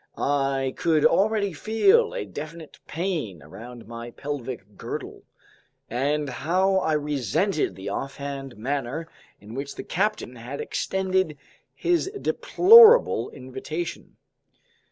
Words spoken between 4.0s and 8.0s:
pelvic girdle. And how I resented the